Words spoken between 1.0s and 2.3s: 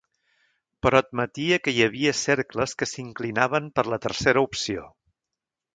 admetia que hi havia